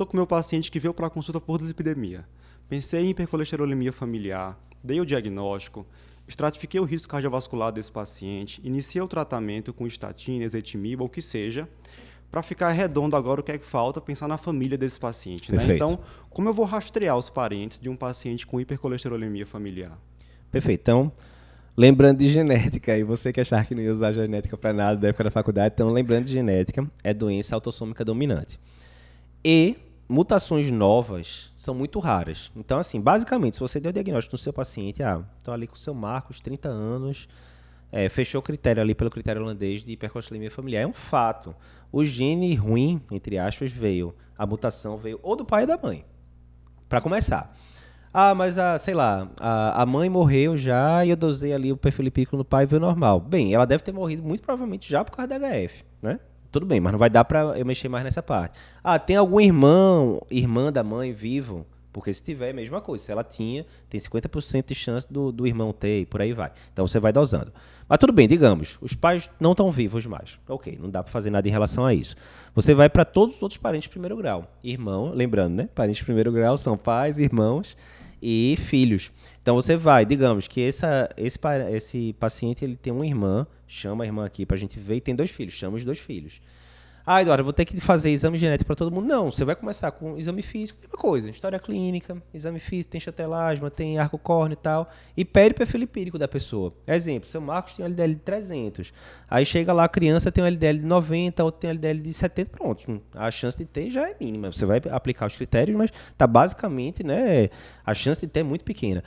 [0.00, 2.24] Estou com meu paciente que veio para a consulta por dislipidemia.
[2.70, 5.86] Pensei em hipercolesterolemia familiar, dei o diagnóstico,
[6.26, 11.20] estratifiquei o risco cardiovascular desse paciente, iniciei o tratamento com estatina, ezetimiba, ou o que
[11.20, 11.68] seja,
[12.30, 15.54] para ficar redondo agora o que é que falta, pensar na família desse paciente.
[15.54, 15.74] Né?
[15.74, 15.98] Então,
[16.30, 19.98] como eu vou rastrear os parentes de um paciente com hipercolesterolemia familiar?
[20.50, 20.80] Perfeito.
[20.80, 21.12] Então,
[21.76, 25.08] lembrando de genética, e você que achar que não ia usar genética para nada da
[25.08, 28.58] época da faculdade, então, lembrando de genética, é doença autossômica dominante.
[29.44, 29.76] E
[30.10, 32.50] mutações novas são muito raras.
[32.56, 35.74] Então, assim, basicamente, se você deu o diagnóstico no seu paciente, ah, estou ali com
[35.74, 37.28] o seu Marcos, 30 anos,
[37.92, 41.54] é, fechou o critério ali pelo critério holandês de hipercolesterolemia familiar, é um fato.
[41.92, 46.04] O gene ruim, entre aspas, veio, a mutação veio ou do pai ou da mãe.
[46.88, 47.56] Para começar.
[48.12, 51.76] Ah, mas a, sei lá, a, a mãe morreu já e eu dosei ali o
[51.76, 53.20] perfil lipídico no pai e veio normal.
[53.20, 56.18] Bem, ela deve ter morrido muito provavelmente já por causa da HF, né?
[56.50, 58.58] Tudo bem, mas não vai dar para eu mexer mais nessa parte.
[58.82, 61.64] Ah, tem algum irmão, irmã da mãe vivo?
[61.92, 63.04] Porque se tiver, é a mesma coisa.
[63.04, 66.52] Se ela tinha, tem 50% de chance do, do irmão ter e por aí vai.
[66.72, 67.52] Então você vai dosando.
[67.88, 70.38] Mas tudo bem, digamos, os pais não estão vivos mais.
[70.48, 72.14] Ok, não dá para fazer nada em relação a isso.
[72.54, 74.52] Você vai para todos os outros parentes de primeiro grau.
[74.62, 75.68] Irmão, lembrando, né?
[75.74, 77.76] Parentes de primeiro grau são pais, irmãos
[78.22, 79.10] e filhos.
[79.42, 81.38] Então você vai, digamos que essa, esse,
[81.72, 85.00] esse paciente ele tem uma irmã, chama a irmã aqui para a gente ver, e
[85.00, 86.40] tem dois filhos, chama os dois filhos.
[87.04, 89.06] Ah, Eduardo, vou ter que fazer exame genético para todo mundo.
[89.06, 93.70] Não, você vai começar com exame físico, mesma coisa, história clínica, exame físico, tem chatelasma,
[93.70, 96.72] tem arco córneo e tal, e pede perfil lipídico da pessoa.
[96.86, 98.92] Exemplo, seu Marcos tem um LDL de 300,
[99.28, 102.12] aí chega lá a criança tem um LDL de 90, outro tem um LDL de
[102.12, 103.02] 70, pronto.
[103.14, 104.52] A chance de ter já é mínima.
[104.52, 107.48] Você vai aplicar os critérios, mas tá basicamente, né,
[107.84, 109.02] a chance de ter é muito pequena.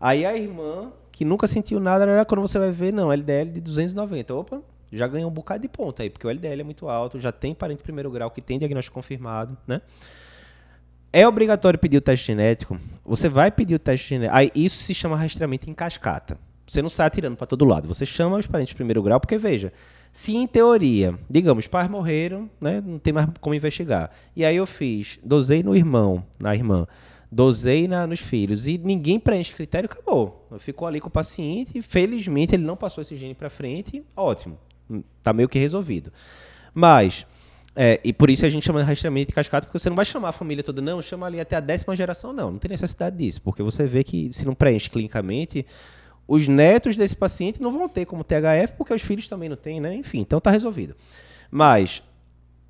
[0.00, 4.34] Aí a irmã, que nunca sentiu nada, quando você vai ver, não, LDL de 290.
[4.34, 7.32] Opa, já ganhou um bocado de ponta aí, porque o LDL é muito alto, já
[7.32, 9.82] tem parente de primeiro grau que tem diagnóstico confirmado, né?
[11.12, 12.78] É obrigatório pedir o teste genético.
[13.04, 14.36] Você vai pedir o teste genético.
[14.36, 16.38] Aí isso se chama rastreamento em cascata.
[16.66, 17.88] Você não sai atirando para todo lado.
[17.88, 19.72] Você chama os parentes de primeiro grau, porque veja,
[20.12, 24.10] se em teoria, digamos, pais morreram, né, não tem mais como investigar.
[24.36, 26.86] E aí eu fiz, dosei no irmão, na irmã,
[27.32, 30.46] dosei na, nos filhos e ninguém preenche critério, acabou.
[30.58, 34.58] Ficou ali com o paciente, felizmente ele não passou esse gene para frente, ótimo
[35.22, 36.12] tá meio que resolvido.
[36.74, 37.26] Mas,
[37.74, 40.04] é, e por isso a gente chama de rastreamento de cascata, porque você não vai
[40.04, 42.52] chamar a família toda, não, chama ali até a décima geração, não.
[42.52, 45.66] Não tem necessidade disso, porque você vê que se não preenche clinicamente,
[46.26, 49.80] os netos desse paciente não vão ter como THF, porque os filhos também não têm,
[49.80, 49.94] né?
[49.94, 50.94] Enfim, então tá resolvido.
[51.50, 52.02] Mas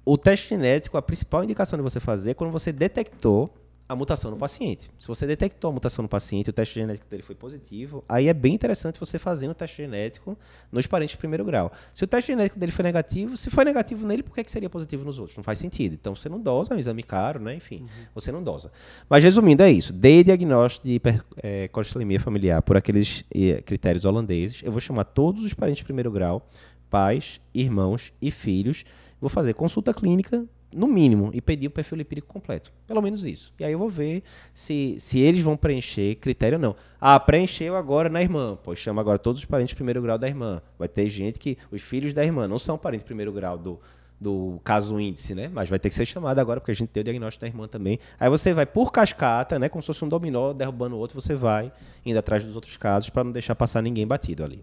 [0.04, 3.52] o teste genético, a principal indicação de você fazer é quando você detectou
[3.88, 4.91] a mutação no paciente.
[4.99, 8.34] Se você detectou a mutação no paciente o teste genético dele foi positivo, aí é
[8.34, 10.37] bem interessante você fazer o teste genético
[10.71, 11.72] nos parentes de primeiro grau.
[11.94, 14.69] Se o teste genético dele foi negativo, se foi negativo nele, por que, que seria
[14.69, 15.37] positivo nos outros?
[15.37, 15.94] Não faz sentido.
[15.94, 17.54] Então você não dosa, é um exame caro, né?
[17.54, 17.88] Enfim, uhum.
[18.15, 18.71] você não dosa.
[19.09, 19.93] Mas resumindo, é isso.
[19.93, 24.62] Dei diagnóstico de hipercolesterolemia é, familiar por aqueles é, critérios holandeses.
[24.62, 26.47] Eu vou chamar todos os parentes de primeiro grau,
[26.91, 28.84] pais, irmãos e filhos.
[29.19, 32.72] Vou fazer consulta clínica no mínimo, e pedir o perfil lipídico completo.
[32.86, 33.52] Pelo menos isso.
[33.58, 36.76] E aí eu vou ver se, se eles vão preencher critério ou não.
[37.00, 38.58] Ah, preencheu agora na irmã.
[38.62, 40.60] Pois chama agora todos os parentes de primeiro grau da irmã.
[40.78, 43.80] Vai ter gente que os filhos da irmã não são parentes de primeiro grau do,
[44.20, 45.48] do caso índice, né?
[45.52, 47.68] Mas vai ter que ser chamado agora, porque a gente tem o diagnóstico da irmã
[47.68, 47.98] também.
[48.18, 49.68] Aí você vai por cascata, né?
[49.68, 51.72] Como se fosse um dominó, derrubando o outro, você vai
[52.04, 54.56] indo atrás dos outros casos para não deixar passar ninguém batido ali.